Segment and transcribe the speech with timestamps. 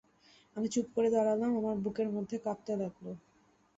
[0.55, 3.05] আমি চুপ করে দাঁড়ালুম, আমার বুকের মধ্যে কাঁপতে লাগল।